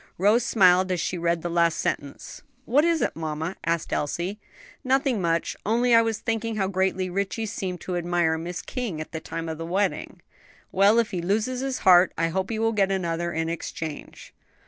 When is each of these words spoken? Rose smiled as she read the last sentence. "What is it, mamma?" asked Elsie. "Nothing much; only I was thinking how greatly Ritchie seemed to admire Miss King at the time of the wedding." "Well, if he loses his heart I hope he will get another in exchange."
Rose 0.17 0.43
smiled 0.43 0.91
as 0.91 0.99
she 0.99 1.15
read 1.19 1.43
the 1.43 1.47
last 1.49 1.77
sentence. 1.77 2.41
"What 2.65 2.83
is 2.83 3.03
it, 3.03 3.15
mamma?" 3.15 3.57
asked 3.63 3.93
Elsie. 3.93 4.39
"Nothing 4.83 5.21
much; 5.21 5.55
only 5.63 5.93
I 5.93 6.01
was 6.01 6.17
thinking 6.17 6.55
how 6.55 6.67
greatly 6.69 7.07
Ritchie 7.07 7.45
seemed 7.45 7.81
to 7.81 7.95
admire 7.95 8.35
Miss 8.39 8.63
King 8.63 8.99
at 8.99 9.11
the 9.11 9.19
time 9.19 9.47
of 9.47 9.59
the 9.59 9.63
wedding." 9.67 10.23
"Well, 10.71 10.97
if 10.97 11.11
he 11.11 11.21
loses 11.21 11.59
his 11.61 11.77
heart 11.85 12.13
I 12.17 12.29
hope 12.29 12.49
he 12.49 12.57
will 12.57 12.71
get 12.73 12.91
another 12.91 13.31
in 13.31 13.47
exchange." 13.47 14.33